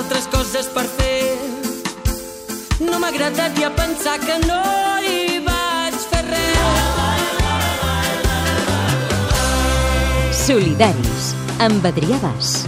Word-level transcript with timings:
altres 0.00 0.26
coses 0.32 0.68
per 0.72 0.86
fer. 0.96 1.36
No 2.80 2.96
m'agradaria 3.02 3.68
pensar 3.76 4.16
que 4.22 4.38
no 4.46 4.60
hi 5.04 5.40
vaig 5.44 5.96
fer 6.08 6.22
res. 6.24 6.56
Solidaris, 10.46 11.34
amb 11.66 11.84
Adrià 11.90 12.16
Bas. 12.22 12.64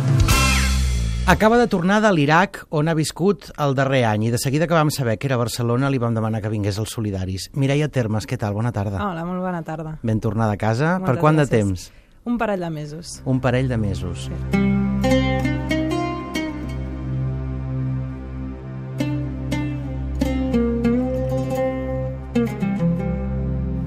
Acaba 1.32 1.56
de 1.56 1.68
tornar 1.70 2.00
de 2.02 2.10
l'Iraq, 2.12 2.64
on 2.74 2.90
ha 2.90 2.96
viscut 2.98 3.48
el 3.56 3.76
darrer 3.78 4.02
any, 4.10 4.26
i 4.26 4.32
de 4.34 4.40
seguida 4.42 4.66
que 4.66 4.74
vam 4.76 4.90
saber 4.90 5.16
que 5.22 5.30
era 5.30 5.38
Barcelona 5.40 5.88
li 5.88 6.02
vam 6.02 6.14
demanar 6.18 6.42
que 6.42 6.50
vingués 6.52 6.80
als 6.82 6.92
Solidaris. 6.98 7.48
Mireia 7.54 7.88
Termes, 7.88 8.26
què 8.26 8.36
tal? 8.36 8.58
Bona 8.58 8.74
tarda. 8.74 8.98
Hola, 9.06 9.24
molt 9.24 9.40
bona 9.40 9.62
tarda. 9.64 9.96
Ben 10.02 10.20
tornada 10.20 10.58
a 10.58 10.60
casa. 10.60 10.98
Moltes 10.98 11.08
per 11.08 11.20
quant 11.22 11.40
de 11.40 11.46
gràcies. 11.46 11.88
temps? 11.88 11.90
Un 12.24 12.36
parell 12.38 12.60
de 12.60 12.70
mesos. 12.70 13.22
Un 13.24 13.40
parell 13.40 13.70
de 13.70 13.78
mesos. 13.78 14.28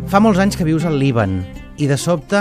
Fa 0.06 0.22
molts 0.22 0.40
anys 0.40 0.56
que 0.56 0.66
vius 0.68 0.86
al 0.86 1.00
Líban 1.02 1.40
i 1.82 1.88
de 1.90 1.98
sobte, 2.00 2.40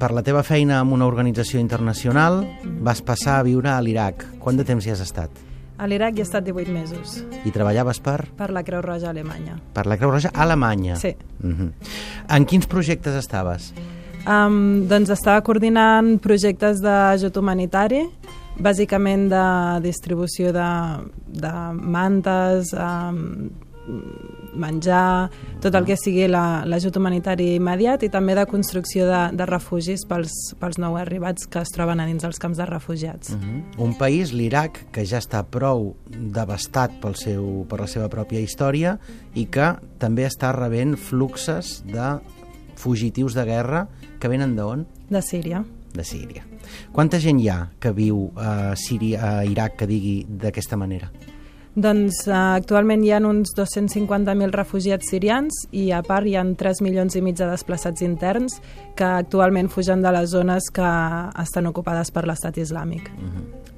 per 0.00 0.10
la 0.16 0.24
teva 0.26 0.42
feina 0.42 0.80
amb 0.80 0.94
una 0.96 1.06
organització 1.06 1.60
internacional, 1.60 2.40
vas 2.82 3.02
passar 3.04 3.38
a 3.38 3.46
viure 3.46 3.70
a 3.70 3.80
l'Iraq. 3.84 4.24
Quant 4.42 4.58
de 4.58 4.64
temps 4.66 4.86
hi 4.86 4.90
has 4.94 5.02
estat? 5.04 5.30
A 5.78 5.86
l'Iraq 5.86 6.16
hi 6.16 6.22
he 6.22 6.26
estat 6.26 6.46
18 6.46 6.72
mesos, 6.72 7.20
I 7.44 7.52
treballaves 7.54 8.00
per? 8.02 8.24
per 8.38 8.50
la 8.54 8.62
Creu 8.66 8.82
Roja 8.82 9.10
Alemanya. 9.10 9.58
Per 9.74 9.84
la 9.86 9.98
Creu 10.00 10.10
Roja 10.14 10.32
Alemanya. 10.34 10.96
Sí. 10.96 11.14
Uh 11.42 11.70
En 12.28 12.46
quins 12.46 12.66
projectes 12.66 13.14
estaves? 13.18 13.72
Um, 14.26 14.86
doncs 14.88 15.10
estava 15.10 15.42
coordinant 15.42 16.16
projectes 16.22 16.80
d'ajut 16.80 17.36
humanitari, 17.36 18.06
bàsicament 18.58 19.28
de 19.28 19.44
distribució 19.82 20.52
de, 20.54 20.68
de 21.26 21.52
mantes, 21.74 22.72
um, 22.72 23.50
menjar, 24.54 25.30
tot 25.62 25.74
el 25.74 25.84
que 25.88 25.96
sigui 25.96 26.26
la- 26.28 26.64
l'ajut 26.68 26.96
humanitari 26.96 27.54
immediat 27.56 28.02
i 28.02 28.08
també 28.12 28.34
de 28.34 28.44
construcció 28.46 29.06
de, 29.08 29.20
de 29.36 29.46
refugis 29.48 30.04
pels, 30.08 30.32
pels 30.60 30.78
nou 30.78 30.96
arribats 31.00 31.46
que 31.46 31.62
es 31.62 31.72
troben 31.74 32.00
a 32.00 32.06
dins 32.06 32.22
dels 32.22 32.38
camps 32.42 32.58
de 32.60 32.66
refugiats. 32.68 33.32
Uh 33.34 33.62
Un 33.82 33.94
país, 33.98 34.32
l'Iraq, 34.32 34.90
que 34.92 35.04
ja 35.08 35.18
està 35.18 35.42
prou 35.48 35.94
devastat 36.08 36.92
pel 37.00 37.14
seu, 37.16 37.64
per 37.68 37.80
la 37.80 37.86
seva 37.88 38.08
pròpia 38.12 38.40
història 38.40 38.98
i 39.34 39.46
que 39.46 39.72
també 39.98 40.26
està 40.28 40.52
rebent 40.54 40.96
fluxes 40.96 41.82
de 41.86 42.18
fugitius 42.76 43.34
de 43.34 43.44
guerra 43.44 43.86
que 44.20 44.28
venen 44.28 44.54
d'on? 44.56 44.86
De 45.10 45.22
Síria. 45.22 45.64
De 45.94 46.04
Síria. 46.04 46.44
Quanta 46.92 47.18
gent 47.20 47.40
hi 47.40 47.48
ha 47.52 47.70
que 47.80 47.90
viu 47.92 48.30
a 48.36 48.74
Síria, 48.76 49.38
a 49.40 49.44
Iraq, 49.44 49.76
que 49.76 49.86
digui 49.86 50.24
d'aquesta 50.28 50.76
manera? 50.76 51.10
Doncs 51.72 52.26
uh, 52.28 52.52
actualment 52.58 53.00
hi 53.00 53.14
ha 53.14 53.20
uns 53.24 53.54
250.000 53.56 54.52
refugiats 54.52 55.08
sirians 55.08 55.62
i 55.72 55.86
a 55.96 56.02
part 56.04 56.28
hi 56.28 56.36
ha 56.36 56.44
3 56.44 56.82
milions 56.84 57.16
i 57.16 57.22
mig 57.24 57.38
de 57.38 57.48
desplaçats 57.48 58.04
interns 58.04 58.58
que 58.94 59.08
actualment 59.08 59.70
fugen 59.72 60.04
de 60.04 60.12
les 60.12 60.28
zones 60.34 60.68
que 60.68 60.90
estan 61.40 61.70
ocupades 61.72 62.12
per 62.12 62.26
l'estat 62.28 62.60
islàmic. 62.60 63.08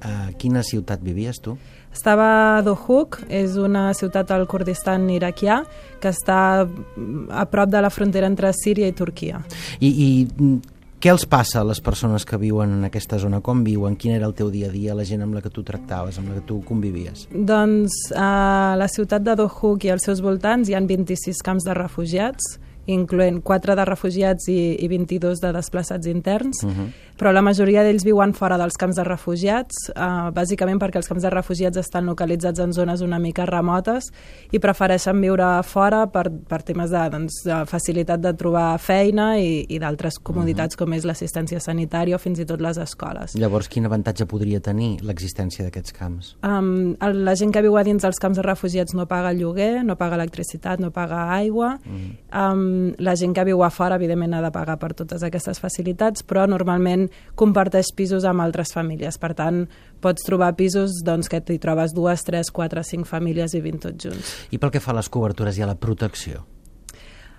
A 0.03 0.33
quina 0.37 0.61
ciutat 0.63 0.99
vivies 1.01 1.39
tu? 1.39 1.55
Estava 1.95 2.57
a 2.57 2.61
Dohuk, 2.61 3.21
és 3.31 3.55
una 3.55 3.87
ciutat 3.95 4.33
al 4.35 4.43
Kurdistan 4.51 5.07
iraquià 5.09 5.61
que 6.03 6.11
està 6.11 6.65
mm, 6.67 7.29
a 7.31 7.45
prop 7.47 7.71
de 7.71 7.79
la 7.79 7.89
frontera 7.89 8.27
entre 8.27 8.51
Síria 8.53 8.89
i 8.91 8.95
Turquia. 8.97 9.39
I, 9.79 9.87
i 9.87 10.09
mm, 10.27 10.74
què 10.99 11.11
els 11.11 11.25
passa 11.29 11.59
a 11.61 11.65
les 11.67 11.81
persones 11.83 12.25
que 12.25 12.37
viuen 12.41 12.71
en 12.77 12.87
aquesta 12.87 13.19
zona? 13.21 13.41
Com 13.45 13.63
viuen? 13.65 13.97
Quin 13.99 14.15
era 14.15 14.25
el 14.29 14.33
teu 14.37 14.49
dia 14.53 14.69
a 14.69 14.73
dia, 14.73 14.95
la 14.97 15.05
gent 15.05 15.21
amb 15.25 15.35
la 15.37 15.41
que 15.43 15.51
tu 15.53 15.63
tractaves, 15.65 16.17
amb 16.19 16.31
la 16.31 16.39
que 16.39 16.45
tu 16.47 16.61
convivies? 16.65 17.27
Doncs 17.31 17.97
a 18.15 18.75
la 18.79 18.87
ciutat 18.91 19.25
de 19.25 19.35
Dohuk 19.37 19.85
i 19.85 19.91
als 19.93 20.07
seus 20.07 20.23
voltants 20.25 20.69
hi 20.69 20.77
ha 20.77 20.81
26 20.81 21.43
camps 21.45 21.67
de 21.67 21.75
refugiats, 21.77 22.55
incloent 22.87 23.41
4 23.43 23.75
de 23.75 23.85
refugiats 23.85 24.47
i, 24.47 24.75
i 24.79 24.87
22 24.87 25.41
de 25.41 25.51
desplaçats 25.53 26.07
interns, 26.07 26.63
uh 26.63 26.69
-huh. 26.69 26.87
però 27.17 27.31
la 27.31 27.41
majoria 27.41 27.83
d'ells 27.83 28.03
viuen 28.03 28.33
fora 28.33 28.57
dels 28.57 28.77
camps 28.77 28.95
de 28.95 29.03
refugiats, 29.03 29.89
eh, 29.95 30.31
bàsicament 30.31 30.79
perquè 30.79 30.97
els 30.97 31.07
camps 31.07 31.23
de 31.23 31.29
refugiats 31.29 31.77
estan 31.77 32.05
localitzats 32.05 32.59
en 32.59 32.73
zones 32.73 33.01
una 33.01 33.19
mica 33.19 33.45
remotes 33.45 34.11
i 34.51 34.59
prefereixen 34.59 35.21
viure 35.21 35.63
fora 35.63 36.07
per, 36.07 36.31
per 36.47 36.61
temes 36.63 36.89
de, 36.89 37.09
doncs, 37.09 37.33
de 37.43 37.65
facilitat 37.65 38.19
de 38.19 38.33
trobar 38.33 38.77
feina 38.79 39.39
i, 39.39 39.65
i 39.69 39.79
d'altres 39.79 40.19
comoditats 40.19 40.75
uh 40.75 40.79
-huh. 40.81 40.83
com 40.85 40.93
és 40.93 41.05
l'assistència 41.05 41.59
sanitària 41.59 42.15
o 42.15 42.19
fins 42.19 42.39
i 42.39 42.45
tot 42.45 42.61
les 42.61 42.77
escoles. 42.77 43.35
Llavors, 43.35 43.67
quin 43.67 43.85
avantatge 43.85 44.25
podria 44.25 44.59
tenir 44.59 44.99
l'existència 45.01 45.63
d'aquests 45.65 45.91
camps? 45.93 46.37
Um, 46.43 46.95
el- 47.01 47.23
la 47.25 47.35
gent 47.35 47.51
que 47.53 47.61
viu 47.61 47.77
a 47.77 47.83
dins 47.83 48.01
dels 48.01 48.19
camps 48.19 48.37
de 48.37 48.43
refugiats 48.43 48.93
no 48.93 49.05
paga 49.07 49.31
el 49.31 49.39
lloguer, 49.39 49.83
no 49.83 49.95
paga 49.95 50.15
electricitat, 50.15 50.79
no 50.79 50.91
paga 50.91 51.31
aigua. 51.33 51.79
Mm. 51.85 52.11
Um, 52.41 52.74
la 53.01 53.15
gent 53.19 53.35
que 53.35 53.45
viu 53.47 53.63
a 53.65 53.69
fora, 53.73 53.99
evidentment, 53.99 54.33
ha 54.37 54.41
de 54.45 54.51
pagar 54.55 54.77
per 54.81 54.93
totes 54.97 55.23
aquestes 55.25 55.61
facilitats, 55.61 56.23
però 56.25 56.45
normalment 56.49 57.07
comparteix 57.39 57.91
pisos 57.95 58.25
amb 58.25 58.45
altres 58.45 58.73
famílies. 58.75 59.19
Per 59.21 59.33
tant, 59.37 59.63
pots 60.01 60.25
trobar 60.27 60.53
pisos 60.57 61.01
doncs, 61.05 61.29
que 61.31 61.41
t'hi 61.41 61.59
trobes 61.61 61.95
dues, 61.95 62.25
tres, 62.27 62.51
quatre, 62.51 62.83
cinc 62.87 63.09
famílies 63.09 63.55
i 63.57 63.63
vint 63.65 63.81
tots 63.83 64.07
junts. 64.07 64.35
I 64.51 64.61
pel 64.61 64.73
que 64.73 64.83
fa 64.83 64.95
a 64.95 64.99
les 65.01 65.11
cobertures 65.11 65.57
i 65.59 65.65
a 65.65 65.71
la 65.71 65.79
protecció? 65.79 66.45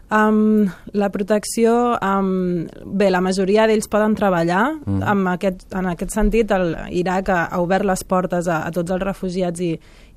Um, 0.08 0.68
la 0.92 1.08
protecció, 1.10 1.98
um, 1.98 2.68
bé, 2.94 3.08
la 3.10 3.20
majoria 3.20 3.64
d'ells 3.66 3.88
poden 3.90 4.14
treballar. 4.14 4.76
Mm. 4.84 5.02
En, 5.02 5.24
aquest, 5.32 5.66
en 5.74 5.88
aquest 5.90 6.14
sentit, 6.14 6.52
el 6.54 6.76
Iraq 6.94 7.32
ha, 7.34 7.40
ha 7.50 7.58
obert 7.62 7.86
les 7.88 8.04
portes 8.06 8.46
a, 8.46 8.60
a 8.68 8.70
tots 8.74 8.94
els 8.94 9.02
refugiats 9.02 9.64
i, 9.66 9.72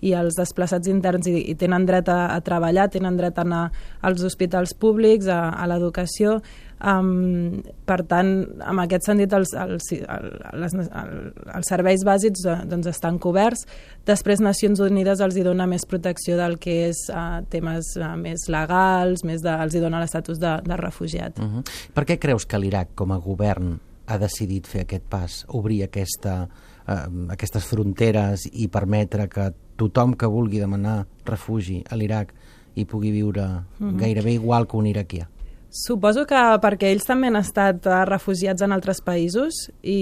i 0.05 0.13
als 0.13 0.37
desplaçats 0.37 0.87
interns 0.93 1.27
i, 1.31 1.39
i 1.49 1.57
tenen 1.57 1.87
dret 1.89 2.09
a, 2.13 2.19
a 2.35 2.39
treballar, 2.45 2.89
tenen 2.93 3.17
dret 3.17 3.41
a 3.41 3.47
anar 3.47 3.63
als 4.05 4.21
hospitals 4.23 4.75
públics, 4.77 5.25
a, 5.25 5.47
a 5.57 5.65
l'educació. 5.71 6.37
Um, 6.79 7.59
per 7.83 8.05
tant, 8.07 8.29
en 8.63 8.79
aquest 8.79 9.09
sentit, 9.09 9.33
els, 9.35 9.51
els, 9.51 9.89
el, 9.99 10.29
les, 10.61 10.75
el, 10.79 11.09
els 11.57 11.67
serveis 11.67 12.05
bàsics 12.07 12.45
eh, 12.47 12.55
doncs, 12.71 12.87
estan 12.87 13.17
coberts. 13.19 13.65
Després, 14.07 14.39
Nacions 14.39 14.79
Unides 14.85 15.19
els 15.19 15.35
hi 15.35 15.43
dona 15.43 15.67
més 15.67 15.83
protecció 15.89 16.37
del 16.39 16.55
que 16.61 16.77
és 16.87 17.03
uh, 17.11 17.41
temes 17.51 17.91
uh, 17.99 18.13
més 18.19 18.47
legals, 18.47 19.25
més 19.27 19.43
de, 19.43 19.51
els 19.51 19.75
hi 19.75 19.83
dona 19.83 19.99
l'estatus 19.99 20.39
de, 20.39 20.55
de 20.63 20.79
refugiat. 20.79 21.39
Uh 21.39 21.51
-huh. 21.51 21.63
Per 21.93 22.05
què 22.05 22.17
creus 22.17 22.45
que 22.45 22.59
l'Iraq, 22.59 22.95
com 22.95 23.11
a 23.11 23.19
govern, 23.19 23.79
ha 24.09 24.17
decidit 24.17 24.67
fer 24.67 24.81
aquest 24.85 25.05
pas, 25.09 25.45
obrir 25.49 25.83
aquesta, 25.83 26.47
eh, 26.87 27.07
aquestes 27.29 27.65
fronteres 27.65 28.47
i 28.51 28.67
permetre 28.67 29.27
que 29.29 29.51
tothom 29.77 30.15
que 30.17 30.25
vulgui 30.25 30.59
demanar 30.59 31.05
refugi 31.25 31.83
a 31.89 31.95
l'Iraq 31.95 32.33
hi 32.75 32.85
pugui 32.85 33.11
viure 33.11 33.65
gairebé 33.79 34.33
igual 34.33 34.67
que 34.67 34.77
un 34.77 34.87
iraquià? 34.87 35.29
Suposo 35.69 36.23
que 36.25 36.37
perquè 36.63 36.89
ells 36.89 37.05
també 37.05 37.27
han 37.29 37.37
estat 37.37 37.85
eh, 37.85 37.97
refugiats 38.09 38.63
en 38.65 38.73
altres 38.73 39.03
països 39.05 39.67
i, 39.85 39.99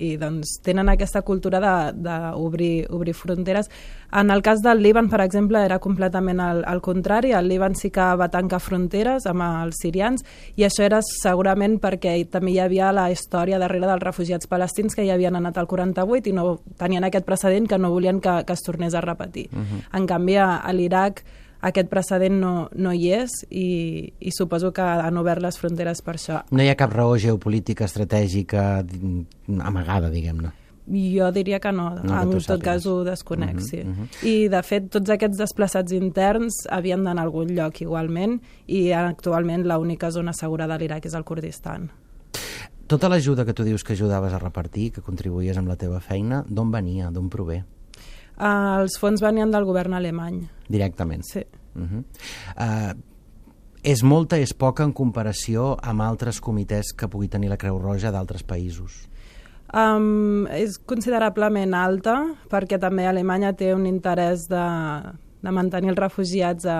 i 0.00 0.14
doncs, 0.16 0.54
tenen 0.64 0.88
aquesta 0.88 1.20
cultura 1.20 1.60
d'obrir 1.92 2.86
obrir 2.88 3.12
fronteres. 3.12 3.68
En 4.16 4.30
el 4.32 4.40
cas 4.46 4.62
del 4.64 4.80
Líban, 4.80 5.10
per 5.12 5.20
exemple, 5.20 5.60
era 5.60 5.78
completament 5.78 6.40
al, 6.40 6.62
al 6.64 6.80
contrari. 6.80 7.34
El 7.36 7.50
Líban 7.52 7.76
sí 7.76 7.90
que 7.92 8.06
va 8.16 8.30
tancar 8.32 8.62
fronteres 8.64 9.28
amb 9.28 9.44
els 9.44 9.82
sirians 9.82 10.24
i 10.56 10.64
això 10.64 10.86
era 10.88 11.02
segurament 11.04 11.76
perquè 11.82 12.16
també 12.30 12.54
hi 12.54 12.60
havia 12.64 12.88
la 12.96 13.10
història 13.12 13.60
darrere 13.60 13.90
dels 13.90 14.04
refugiats 14.06 14.48
palestins 14.48 14.96
que 14.96 15.04
hi 15.04 15.12
havien 15.12 15.36
anat 15.36 15.60
al 15.60 15.68
48 15.68 16.32
i 16.32 16.36
no 16.36 16.60
tenien 16.80 17.04
aquest 17.04 17.28
precedent 17.28 17.68
que 17.68 17.76
no 17.76 17.92
volien 17.92 18.24
que, 18.24 18.40
que 18.46 18.56
es 18.56 18.64
tornés 18.64 18.94
a 18.94 19.04
repetir. 19.04 19.50
Uh 19.52 19.60
-huh. 19.60 19.86
En 19.98 20.06
canvi, 20.06 20.36
a, 20.36 20.56
a 20.56 20.72
l'Iraq 20.72 21.20
aquest 21.64 21.88
precedent 21.88 22.36
no, 22.40 22.68
no 22.76 22.92
hi 22.92 23.10
és 23.16 23.30
i, 23.50 24.12
i 24.20 24.30
suposo 24.36 24.72
que 24.76 24.82
han 24.84 25.16
obert 25.20 25.42
les 25.42 25.56
fronteres 25.60 26.02
per 26.04 26.16
això. 26.18 26.42
No 26.52 26.62
hi 26.62 26.68
ha 26.68 26.76
cap 26.76 26.92
raó 26.92 27.16
geopolítica, 27.18 27.86
estratègica, 27.88 28.84
amagada, 29.64 30.10
diguem-ne. 30.12 30.52
Jo 30.84 31.30
diria 31.32 31.60
que 31.64 31.70
no, 31.72 31.86
No, 31.96 32.02
que 32.02 32.18
en 32.20 32.30
tu 32.34 32.36
tot 32.42 32.60
sàpigues. 32.60 32.64
cas 32.66 32.86
ho 32.86 33.04
desconec, 33.04 33.54
uh 33.54 33.54
Mhm, 33.54 33.58
-huh, 33.62 33.70
sí. 33.70 33.80
Uh 33.80 33.86
mhm. 33.88 34.02
-huh. 34.04 34.26
I, 34.28 34.48
de 34.48 34.62
fet, 34.62 34.90
tots 34.90 35.08
aquests 35.10 35.38
desplaçats 35.38 35.92
interns 35.92 36.66
havien 36.70 37.02
d'anar 37.02 37.22
a 37.22 37.24
algun 37.24 37.48
lloc 37.54 37.80
igualment 37.80 38.40
i 38.66 38.92
actualment 38.92 39.64
l'única 39.66 40.10
zona 40.10 40.32
segura 40.34 40.66
de 40.66 40.76
l'Iraq 40.78 41.06
és 41.06 41.14
el 41.14 41.24
Kurdistan. 41.24 41.90
Tota 42.86 43.08
l'ajuda 43.08 43.46
que 43.46 43.54
tu 43.54 43.64
dius 43.64 43.82
que 43.82 43.94
ajudaves 43.94 44.32
a 44.34 44.38
repartir, 44.38 44.92
que 44.92 45.00
contribuïes 45.00 45.56
amb 45.56 45.68
la 45.68 45.76
teva 45.76 46.00
feina, 46.00 46.44
d'on 46.46 46.70
venia, 46.70 47.10
d'on 47.10 47.30
prové? 47.30 47.64
Els 48.38 48.98
fons 48.98 49.22
venien 49.22 49.50
del 49.50 49.64
govern 49.64 49.94
alemany, 49.94 50.48
Directament. 50.68 51.22
sí. 51.22 51.44
Uh 51.74 51.82
-huh. 51.82 52.04
uh, 52.56 53.00
és 53.82 54.02
molta, 54.02 54.38
és 54.38 54.54
poca 54.54 54.82
en 54.84 54.92
comparació 54.92 55.76
amb 55.82 56.00
altres 56.00 56.40
comitès 56.40 56.92
que 56.96 57.08
pugui 57.08 57.28
tenir 57.28 57.48
la 57.48 57.56
Creu 57.56 57.78
Roja 57.78 58.10
d'altres 58.10 58.42
països. 58.42 59.08
Um, 59.74 60.46
és 60.46 60.78
considerablement 60.78 61.74
alta 61.74 62.36
perquè 62.50 62.78
també 62.78 63.06
Alemanya 63.06 63.52
té 63.52 63.74
un 63.74 63.86
interès 63.86 64.46
de, 64.48 64.64
de 65.42 65.50
mantenir 65.50 65.90
els 65.90 65.98
refugiats 65.98 66.64
a, 66.64 66.78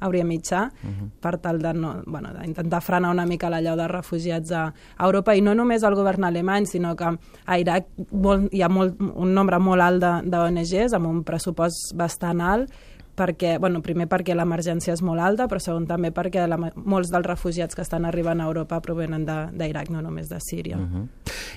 hauria 0.00 0.24
mitjà, 0.24 0.68
uh 0.68 0.88
-huh. 0.88 1.10
per 1.20 1.38
tal 1.38 1.58
de 1.58 1.72
no, 1.74 2.02
bueno, 2.06 2.30
d'intentar 2.32 2.82
frenar 2.82 3.10
una 3.10 3.26
mica 3.26 3.50
l'allau 3.50 3.76
de 3.76 3.88
refugiats 3.88 4.52
a, 4.52 4.72
Europa, 4.98 5.34
i 5.34 5.40
no 5.40 5.54
només 5.54 5.82
el 5.82 5.94
govern 5.94 6.24
alemany, 6.24 6.66
sinó 6.66 6.96
que 6.96 7.18
a 7.46 7.58
Iraq 7.58 7.86
molt, 8.12 8.52
hi 8.52 8.62
ha 8.62 8.68
molt, 8.68 9.00
un 9.00 9.34
nombre 9.34 9.58
molt 9.58 9.80
alt 9.80 10.02
d'ONGs 10.24 10.92
amb 10.92 11.06
un 11.06 11.24
pressupost 11.24 11.94
bastant 11.94 12.40
alt, 12.40 12.70
perquè, 13.18 13.58
bueno, 13.58 13.82
primer 13.82 14.06
perquè 14.10 14.34
l'emergència 14.34 14.94
és 14.94 15.02
molt 15.02 15.20
alta, 15.20 15.48
però 15.50 15.60
segon 15.62 15.86
també 15.86 16.12
perquè 16.14 16.46
la, 16.46 16.58
molts 16.76 17.10
dels 17.10 17.26
refugiats 17.26 17.74
que 17.74 17.82
estan 17.82 18.06
arribant 18.08 18.40
a 18.40 18.46
Europa 18.50 18.80
provenen 18.84 19.26
d'Iraq, 19.26 19.90
no 19.90 20.02
només 20.04 20.28
de 20.28 20.38
Síria. 20.40 20.78
Uh 20.78 20.82
-huh. 20.82 21.08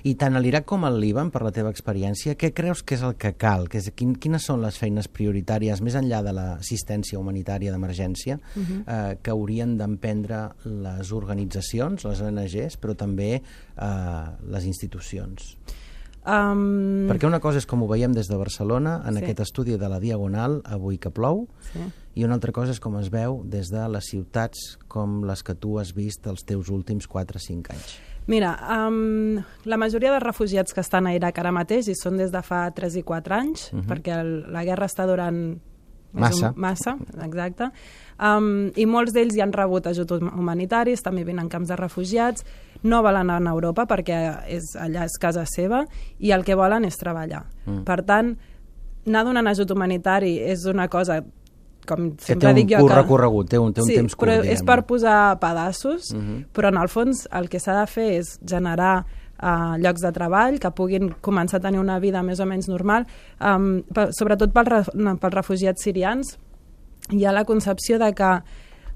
I 0.03 0.15
tant 0.18 0.36
a 0.36 0.42
l'Iraq 0.42 0.65
com 0.65 0.86
al 0.88 1.00
Líban, 1.01 1.30
per 1.33 1.44
la 1.45 1.51
teva 1.53 1.69
experiència, 1.74 2.33
què 2.39 2.51
creus 2.57 2.81
que 2.81 2.95
és 2.98 3.03
el 3.06 3.13
que 3.21 3.33
cal? 3.38 3.68
Que 3.69 3.81
és, 3.81 3.92
quin, 3.98 4.15
quines 4.21 4.48
són 4.50 4.63
les 4.63 4.80
feines 4.81 5.09
prioritàries, 5.12 5.83
més 5.86 5.98
enllà 6.00 6.24
de 6.25 6.33
l'assistència 6.33 7.19
humanitària 7.19 7.74
d'emergència, 7.74 8.39
uh 8.39 8.62
-huh. 8.62 8.81
eh, 8.88 9.18
que 9.21 9.31
haurien 9.31 9.77
d'emprendre 9.77 10.50
les 10.65 11.12
organitzacions, 11.12 12.03
les 12.06 12.21
ONGs, 12.21 12.80
però 12.81 12.95
també 12.95 13.36
eh, 13.36 14.25
les 14.50 14.65
institucions? 14.65 15.56
Um... 16.25 17.07
Perquè 17.09 17.25
una 17.25 17.39
cosa 17.42 17.57
és 17.57 17.65
com 17.65 17.81
ho 17.81 17.88
veiem 17.89 18.13
des 18.13 18.27
de 18.30 18.38
Barcelona, 18.38 19.01
en 19.06 19.18
sí. 19.18 19.24
aquest 19.24 19.39
estudi 19.39 19.77
de 19.77 19.89
la 19.89 20.00
Diagonal, 20.00 20.62
avui 20.65 21.00
que 21.01 21.09
plou, 21.09 21.48
sí. 21.71 21.80
i 22.13 22.24
una 22.24 22.38
altra 22.38 22.51
cosa 22.51 22.71
és 22.71 22.80
com 22.80 22.98
es 23.00 23.09
veu 23.09 23.42
des 23.44 23.71
de 23.74 23.88
les 23.89 24.06
ciutats 24.06 24.77
com 24.88 25.24
les 25.25 25.42
que 25.42 25.56
tu 25.56 25.80
has 25.80 25.95
vist 25.98 26.27
els 26.27 26.45
teus 26.45 26.69
últims 26.69 27.07
4 27.07 27.38
o 27.38 27.39
5 27.39 27.74
anys. 27.74 28.11
Mira, 28.27 28.53
um, 28.88 29.41
la 29.65 29.77
majoria 29.77 30.12
de 30.13 30.19
refugiats 30.21 30.73
que 30.73 30.81
estan 30.81 31.07
a 31.07 31.15
Iraq 31.15 31.39
ara 31.41 31.51
mateix, 31.51 31.89
i 31.89 31.95
són 31.97 32.18
des 32.21 32.31
de 32.31 32.41
fa 32.45 32.68
3 32.75 33.00
i 33.01 33.03
4 33.03 33.35
anys, 33.35 33.71
uh 33.71 33.75
mhm. 33.75 33.81
-huh. 33.81 33.89
perquè 33.89 34.19
el, 34.19 34.51
la 34.51 34.63
guerra 34.63 34.85
està 34.85 35.07
durant 35.07 35.59
Massa. 36.13 36.50
Un, 36.50 36.59
massa, 36.59 36.97
exacte. 37.23 37.69
Um, 38.19 38.71
I 38.75 38.85
molts 38.85 39.13
d'ells 39.15 39.35
ja 39.38 39.45
han 39.45 39.53
rebut 39.56 39.88
ajut 39.88 40.12
humanitaris, 40.12 41.01
també 41.01 41.23
venen 41.23 41.50
camps 41.50 41.71
de 41.71 41.77
refugiats, 41.79 42.44
no 42.83 43.01
volen 43.01 43.29
anar 43.29 43.51
a 43.51 43.56
Europa 43.56 43.85
perquè 43.89 44.19
és, 44.51 44.74
allà 44.75 45.06
és 45.07 45.17
casa 45.21 45.45
seva 45.50 45.85
i 46.19 46.33
el 46.35 46.44
que 46.44 46.56
volen 46.56 46.85
és 46.85 46.97
treballar. 47.00 47.45
Mm. 47.65 47.83
Per 47.88 48.00
tant, 48.03 48.35
anar 49.07 49.24
donant 49.25 49.47
ajut 49.47 49.71
humanitari 49.71 50.38
és 50.39 50.65
una 50.69 50.88
cosa 50.91 51.21
com 51.88 52.12
que 52.16 52.25
sempre 52.25 52.54
dic 52.54 52.69
jo 52.72 52.86
que... 52.88 52.95
recorregut, 52.95 53.50
té 53.50 53.60
un, 53.60 53.74
té 53.74 53.81
un 53.81 53.88
sí, 53.88 53.95
temps 53.95 54.16
curt, 54.16 54.28
però 54.28 54.42
diguem. 54.42 54.54
és 54.54 54.63
per 54.63 54.81
posar 54.86 55.39
pedaços, 55.39 56.12
uh 56.12 56.18
-huh. 56.18 56.22
-huh. 56.22 56.45
però 56.54 56.68
en 56.69 56.78
el 56.78 56.89
fons 56.89 57.28
el 57.31 57.50
que 57.50 57.60
s'ha 57.60 57.80
de 57.80 57.88
fer 57.88 58.12
és 58.19 58.39
generar 58.45 59.06
uh, 59.42 59.78
llocs 59.78 60.01
de 60.01 60.12
treball 60.12 60.60
que 60.60 60.72
puguin 60.72 61.10
començar 61.22 61.57
a 61.57 61.60
tenir 61.60 61.80
una 61.80 62.00
vida 62.00 62.24
més 62.24 62.39
o 62.39 62.45
menys 62.45 62.68
normal, 62.68 63.06
um, 63.39 63.83
per, 63.94 64.10
sobretot 64.12 64.54
pels, 64.54 64.89
pels 64.94 65.33
refugiats 65.33 65.81
sirians, 65.83 66.38
hi 67.10 67.25
ha 67.25 67.31
la 67.31 67.45
concepció 67.45 68.00
de 68.00 68.13
que 68.13 68.42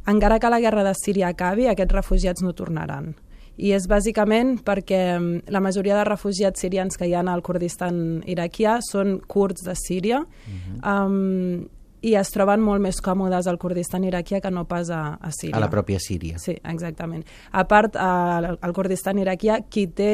encara 0.06 0.40
que 0.40 0.50
la 0.50 0.60
guerra 0.60 0.84
de 0.84 0.94
Síria 0.94 1.30
acabi, 1.30 1.68
aquests 1.68 1.94
refugiats 1.94 2.44
no 2.46 2.54
tornaran. 2.54 3.16
I 3.56 3.72
és 3.72 3.86
bàsicament 3.88 4.58
perquè 4.68 5.00
la 5.48 5.62
majoria 5.64 5.96
de 5.96 6.04
refugiats 6.04 6.60
sirians 6.60 6.98
que 7.00 7.08
hi 7.08 7.14
ha 7.16 7.24
al 7.24 7.42
Kurdistan 7.42 8.22
iraquià 8.28 8.82
són 8.84 9.22
kurds 9.32 9.64
de 9.64 9.76
Síria 9.80 10.20
uh 10.20 10.28
-huh. 10.28 11.06
um, 11.08 11.68
i 12.06 12.14
es 12.20 12.30
troben 12.34 12.62
molt 12.62 12.84
més 12.84 13.00
còmodes 13.02 13.48
al 13.50 13.58
Kurdistan 13.58 14.04
iraquià 14.06 14.42
que 14.44 14.52
no 14.54 14.66
pas 14.70 14.92
a, 14.94 15.18
a 15.18 15.32
Síria. 15.34 15.58
A 15.58 15.64
la 15.64 15.72
pròpia 15.74 15.98
Síria. 16.02 16.38
Sí, 16.42 16.54
exactament. 16.62 17.26
A 17.52 17.64
part, 17.70 17.98
al, 17.98 18.52
al 18.62 18.76
Kurdistan 18.76 19.18
iraquià, 19.24 19.64
qui 19.72 19.88
té 19.90 20.12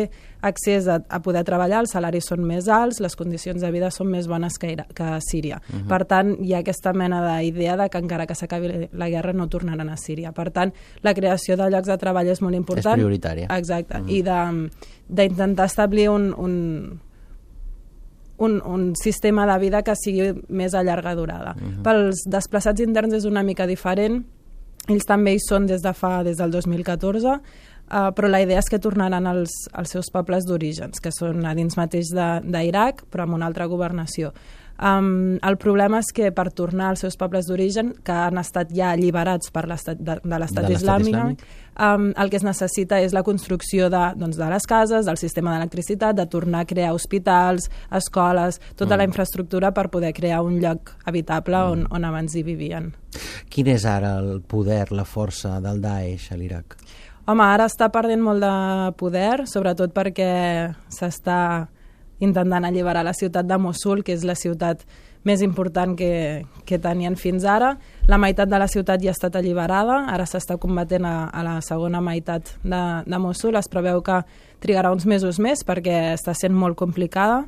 accés 0.48 0.88
a, 0.90 1.02
a 1.04 1.20
poder 1.22 1.44
treballar, 1.46 1.84
els 1.84 1.92
salaris 1.94 2.30
són 2.32 2.46
més 2.48 2.70
alts, 2.72 3.02
les 3.04 3.16
condicions 3.20 3.62
de 3.62 3.72
vida 3.76 3.92
són 3.92 4.10
més 4.14 4.30
bones 4.32 4.56
que, 4.62 4.74
que 4.96 5.10
a 5.18 5.20
Síria. 5.26 5.60
Uh 5.60 5.76
mhm. 5.76 5.82
-huh. 5.82 5.90
Per 5.90 6.06
tant, 6.06 6.36
hi 6.40 6.54
ha 6.54 6.60
aquesta 6.64 6.94
mena 6.94 7.22
d'idea 7.28 7.78
de 7.78 7.90
que 7.90 7.98
encara 7.98 8.26
que 8.26 8.36
s'acabi 8.36 8.90
la 8.92 9.10
guerra 9.10 9.34
no 9.34 9.48
tornaran 9.50 9.90
a 9.90 9.98
Síria. 9.98 10.32
Per 10.32 10.52
tant, 10.52 10.74
la 11.02 11.14
creació 11.14 11.58
de 11.58 11.70
llocs 11.70 11.88
de 11.88 11.98
treball 11.98 12.28
és 12.28 12.42
molt 12.42 12.56
important. 12.56 12.96
És 12.96 13.04
prioritària. 13.04 13.48
Exacte. 13.58 14.00
Uh 14.00 14.06
-huh. 14.06 14.12
I 14.12 14.72
d'intentar 15.08 15.66
establir 15.66 16.10
un, 16.10 16.34
un, 16.38 17.02
un, 18.42 18.62
un 18.66 18.96
sistema 18.96 19.46
de 19.46 19.58
vida 19.62 19.84
que 19.86 19.94
sigui 19.96 20.32
més 20.50 20.74
a 20.74 20.82
llarga 20.84 21.14
durada. 21.16 21.56
Uh 21.56 21.62
-huh. 21.62 21.82
Pels 21.86 22.24
desplaçats 22.26 22.82
interns 22.82 23.14
és 23.14 23.26
una 23.26 23.44
mica 23.44 23.68
diferent, 23.68 24.24
ells 24.88 25.06
també 25.06 25.36
hi 25.36 25.40
són 25.40 25.68
des 25.68 25.82
de 25.82 25.94
fa 25.94 26.24
des 26.24 26.38
del 26.38 26.52
2014, 26.52 27.28
uh, 27.28 27.40
eh, 27.92 28.12
però 28.16 28.28
la 28.28 28.42
idea 28.42 28.60
és 28.60 28.70
que 28.70 28.80
tornaran 28.80 29.28
als, 29.28 29.52
als 29.74 29.90
seus 29.90 30.10
pobles 30.12 30.46
d'orígens, 30.46 31.00
que 31.00 31.12
són 31.12 31.46
a 31.46 31.54
dins 31.54 31.78
mateix 31.78 32.08
d'Iraq, 32.44 33.04
però 33.12 33.24
amb 33.24 33.34
una 33.34 33.46
altra 33.46 33.66
governació. 33.66 34.34
Um, 34.82 35.38
el 35.46 35.60
problema 35.62 36.00
és 36.02 36.08
que 36.10 36.32
per 36.34 36.48
tornar 36.58 36.88
als 36.90 37.04
seus 37.06 37.14
pobles 37.14 37.46
d'origen, 37.46 37.92
que 38.02 38.14
han 38.16 38.40
estat 38.42 38.72
ja 38.74 38.90
alliberats 38.96 39.52
per 39.54 39.68
de, 39.70 40.16
de 40.24 40.40
l'estat 40.42 40.70
islàmic, 40.74 41.14
islàmic. 41.14 41.44
Um, 41.82 42.08
el 42.18 42.32
que 42.32 42.40
es 42.40 42.44
necessita 42.44 42.98
és 43.00 43.14
la 43.14 43.22
construcció 43.24 43.92
de, 43.94 44.02
doncs, 44.18 44.40
de 44.42 44.48
les 44.50 44.66
cases, 44.66 45.06
del 45.06 45.20
sistema 45.22 45.54
d'electricitat, 45.54 46.18
de 46.18 46.26
tornar 46.26 46.64
a 46.66 46.70
crear 46.70 46.96
hospitals, 46.98 47.70
escoles, 47.92 48.58
tota 48.74 48.96
mm. 48.96 48.98
la 48.98 49.06
infraestructura 49.06 49.72
per 49.72 49.92
poder 49.94 50.12
crear 50.18 50.42
un 50.42 50.58
lloc 50.64 50.96
habitable 51.06 51.62
mm. 51.62 51.76
on, 51.76 51.86
on 51.94 52.08
abans 52.10 52.34
hi 52.36 52.42
vivien. 52.48 52.90
Quin 53.54 53.70
és 53.70 53.86
ara 53.86 54.16
el 54.18 54.42
poder, 54.42 54.88
la 54.96 55.06
força 55.06 55.60
del 55.62 55.78
Daesh 55.84 56.32
a 56.34 56.40
l'Iraq? 56.42 56.80
Home, 57.30 57.46
ara 57.46 57.70
està 57.70 57.92
perdent 57.94 58.24
molt 58.26 58.42
de 58.42 58.56
poder, 58.98 59.46
sobretot 59.46 59.94
perquè 59.94 60.32
s'està 60.90 61.70
intentant 62.22 62.66
alliberar 62.66 63.04
la 63.04 63.16
ciutat 63.18 63.48
de 63.50 63.58
Mosul, 63.58 64.04
que 64.06 64.14
és 64.14 64.26
la 64.28 64.38
ciutat 64.38 64.86
més 65.28 65.42
important 65.46 65.94
que, 65.98 66.46
que 66.66 66.80
tenien 66.82 67.16
fins 67.18 67.46
ara. 67.46 67.76
La 68.10 68.18
meitat 68.22 68.50
de 68.50 68.58
la 68.62 68.68
ciutat 68.70 69.02
ja 69.04 69.12
ha 69.12 69.18
estat 69.18 69.38
alliberada, 69.38 70.04
ara 70.10 70.26
s'està 70.30 70.58
combatent 70.62 71.06
a, 71.06 71.16
a 71.30 71.44
la 71.46 71.56
segona 71.66 72.02
meitat 72.02 72.56
de, 72.64 72.82
de 73.06 73.22
Mosul. 73.22 73.58
Es 73.58 73.70
preveu 73.70 74.02
que 74.06 74.22
trigarà 74.62 74.94
uns 74.94 75.06
mesos 75.10 75.42
més 75.42 75.66
perquè 75.68 76.14
està 76.16 76.34
sent 76.38 76.58
molt 76.58 76.78
complicada, 76.80 77.44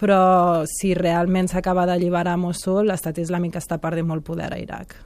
però 0.00 0.64
si 0.68 0.94
realment 0.96 1.48
s'acaba 1.52 1.86
d'alliberar 1.88 2.36
Mosul, 2.40 2.88
l'estat 2.88 3.20
islàmic 3.22 3.60
està 3.60 3.80
perdent 3.82 4.08
molt 4.08 4.24
poder 4.26 4.50
a 4.52 4.60
Iraq. 4.60 4.96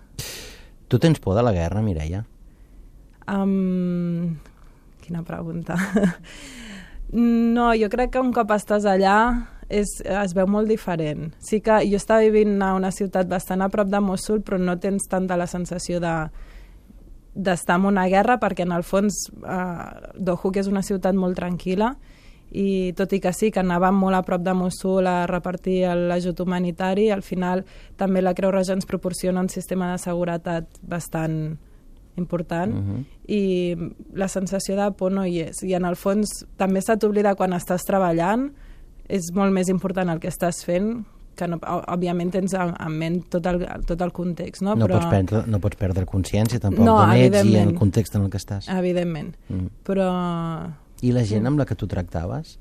Tu 0.88 0.98
tens 0.98 1.18
por 1.20 1.36
de 1.36 1.44
la 1.44 1.52
guerra, 1.52 1.82
Mireia? 1.84 2.22
Um, 3.28 4.38
quina 5.04 5.22
pregunta. 5.26 5.76
No, 7.12 7.70
jo 7.74 7.88
crec 7.88 8.12
que 8.12 8.20
un 8.20 8.34
cop 8.36 8.50
estàs 8.52 8.84
allà 8.84 9.18
és, 9.68 9.88
es 10.04 10.34
veu 10.36 10.48
molt 10.50 10.68
diferent. 10.68 11.30
Sí 11.40 11.62
que 11.64 11.80
jo 11.88 11.96
estava 11.96 12.24
vivint 12.24 12.60
a 12.62 12.74
una 12.76 12.90
ciutat 12.92 13.28
bastant 13.28 13.64
a 13.64 13.70
prop 13.72 13.88
de 13.88 14.00
Mosul, 14.04 14.42
però 14.44 14.58
no 14.60 14.76
tens 14.80 15.08
tanta 15.08 15.36
la 15.36 15.48
sensació 15.48 16.00
de 16.04 16.14
d'estar 17.38 17.76
en 17.78 17.84
una 17.86 18.08
guerra 18.10 18.34
perquè 18.42 18.64
en 18.66 18.72
el 18.74 18.82
fons 18.82 19.28
eh, 19.30 20.08
Dohuk 20.18 20.56
és 20.58 20.66
una 20.66 20.82
ciutat 20.82 21.14
molt 21.14 21.36
tranquil·la 21.38 21.92
i 22.50 22.94
tot 22.98 23.12
i 23.12 23.20
que 23.22 23.30
sí 23.36 23.52
que 23.52 23.60
anàvem 23.60 23.94
molt 23.94 24.16
a 24.16 24.24
prop 24.26 24.42
de 24.42 24.54
Mosul 24.56 25.06
a 25.06 25.26
repartir 25.30 25.84
l'ajut 26.08 26.40
humanitari, 26.40 27.10
al 27.12 27.22
final 27.22 27.62
també 27.96 28.24
la 28.24 28.34
Creu 28.34 28.50
Roja 28.50 28.74
ens 28.74 28.88
proporciona 28.88 29.44
un 29.44 29.52
sistema 29.52 29.92
de 29.92 30.02
seguretat 30.02 30.80
bastant 30.82 31.58
important 32.18 32.74
uh 32.74 32.80
-huh. 32.80 33.04
i 33.26 33.76
la 34.12 34.28
sensació 34.28 34.76
de 34.76 34.90
por 34.92 35.12
no 35.12 35.24
hi 35.24 35.40
és. 35.40 35.62
I 35.62 35.74
en 35.74 35.84
el 35.84 35.96
fons 35.96 36.46
també 36.56 36.80
s'ha 36.80 36.96
d'oblidar 36.96 37.36
quan 37.36 37.52
estàs 37.52 37.84
treballant, 37.86 38.50
és 39.08 39.32
molt 39.34 39.52
més 39.52 39.68
important 39.68 40.10
el 40.10 40.20
que 40.20 40.28
estàs 40.28 40.64
fent 40.64 41.04
que 41.38 41.46
no, 41.46 41.58
òbviament 41.62 42.32
tens 42.34 42.54
en 42.58 42.92
ment 42.98 43.22
tot 43.30 43.46
el, 43.46 43.62
tot 43.86 44.02
el 44.04 44.12
context, 44.12 44.62
no? 44.62 44.74
No, 44.74 44.88
Però... 44.88 44.98
pots 44.98 45.12
perdre, 45.12 45.42
no 45.46 45.60
pots 45.62 45.76
perdre 45.76 46.04
consciència 46.04 46.60
tampoc 46.62 46.84
no, 46.84 46.98
d'on 46.98 47.14
ets 47.16 47.44
i 47.44 47.56
en 47.56 47.68
el 47.68 47.74
context 47.78 48.18
en 48.18 48.26
el 48.26 48.30
que 48.30 48.40
estàs. 48.42 48.68
Evidentment, 48.74 49.34
mm. 49.48 49.66
però... 49.86 50.08
I 51.00 51.12
la 51.14 51.22
gent 51.22 51.46
amb 51.46 51.60
la 51.60 51.66
que 51.68 51.76
tu 51.78 51.86
tractaves? 51.86 52.56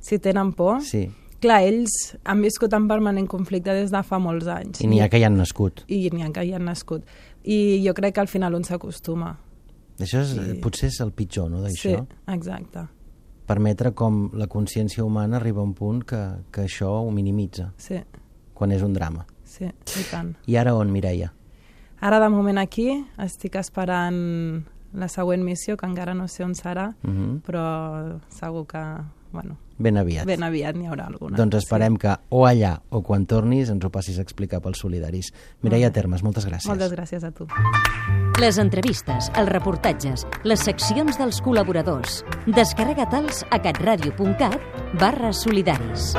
Si 0.00 0.18
tenen 0.18 0.54
por? 0.56 0.80
Sí. 0.80 1.10
Clar, 1.40 1.62
ells 1.64 1.92
han 2.28 2.42
viscut 2.44 2.72
en 2.76 2.86
permanent 2.88 3.28
conflicte 3.28 3.72
des 3.76 3.92
de 3.92 4.00
fa 4.04 4.18
molts 4.20 4.48
anys. 4.52 4.80
I 4.84 4.88
n'hi 4.88 5.00
ha 5.00 5.08
que 5.12 5.20
hi 5.20 5.24
han 5.24 5.38
nascut. 5.40 5.84
I 5.88 6.02
n'hi 6.12 6.24
ha 6.24 6.32
que 6.36 6.44
hi 6.44 6.52
han 6.56 6.66
nascut 6.68 7.04
i 7.44 7.80
jo 7.86 7.94
crec 7.94 8.14
que 8.14 8.20
al 8.20 8.28
final 8.28 8.54
un 8.54 8.64
s'acostuma. 8.64 9.34
Això 10.00 10.22
és, 10.24 10.32
I... 10.36 10.56
potser 10.62 10.88
és 10.88 11.00
el 11.04 11.12
pitjor, 11.12 11.50
no, 11.52 11.60
d'això? 11.64 11.92
Sí, 12.00 12.20
exacte. 12.32 12.86
Permetre 13.50 13.92
com 13.96 14.28
la 14.38 14.46
consciència 14.46 15.04
humana 15.04 15.40
arriba 15.40 15.60
a 15.60 15.66
un 15.66 15.74
punt 15.74 16.04
que, 16.06 16.20
que 16.52 16.64
això 16.68 16.92
ho 17.00 17.10
minimitza. 17.10 17.72
Sí. 17.76 17.98
Quan 18.54 18.72
és 18.72 18.84
un 18.86 18.94
drama. 18.94 19.26
Sí, 19.44 19.66
i 19.66 20.04
tant. 20.10 20.34
I 20.46 20.56
ara 20.60 20.76
on, 20.78 20.92
Mireia? 20.94 21.32
Ara, 22.00 22.20
de 22.22 22.28
moment, 22.32 22.60
aquí, 22.60 22.92
estic 23.20 23.58
esperant 23.60 24.20
la 24.96 25.08
següent 25.10 25.42
missió, 25.44 25.76
que 25.76 25.88
encara 25.88 26.14
no 26.16 26.28
sé 26.28 26.44
on 26.44 26.54
serà, 26.54 26.90
uh 27.02 27.10
mhm. 27.10 27.24
-huh. 27.26 27.40
però 27.42 28.20
segur 28.30 28.66
que, 28.66 28.84
bueno, 29.32 29.56
Ben 29.80 29.96
aviat. 29.96 30.26
Ben 30.28 30.42
aviat 30.44 30.76
n'hi 30.76 30.90
haurà 30.90 31.06
alguna. 31.08 31.38
Doncs 31.40 31.56
esperem 31.62 31.96
sí. 31.96 32.02
que 32.04 32.16
o 32.36 32.44
allà 32.44 32.74
o 32.92 33.00
quan 33.02 33.24
tornis 33.26 33.72
ens 33.72 33.84
ho 33.84 33.90
passis 33.90 34.18
a 34.20 34.24
explicar 34.26 34.60
pels 34.60 34.82
solidaris. 34.84 35.32
Mireia 35.64 35.88
Termes, 35.90 36.22
moltes 36.26 36.44
gràcies. 36.46 36.68
Moltes 36.68 36.92
gràcies 36.92 37.24
a 37.24 37.32
tu. 37.32 37.48
Les 38.40 38.60
entrevistes, 38.60 39.32
els 39.40 39.48
reportatges, 39.48 40.26
les 40.44 40.68
seccions 40.68 41.16
dels 41.20 41.40
col·laboradors. 41.44 42.20
Descarrega-te'ls 42.52 43.44
a 43.48 43.60
catradio.cat 43.64 44.96
barra 45.00 45.32
solidaris. 45.32 46.12